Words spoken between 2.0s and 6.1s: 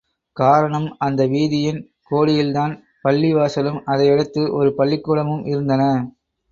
கோடியில்தான் பள்ளி வாசலும், அதையடுத்து ஒரு பள்ளிக் கூடமும் இருந்தன.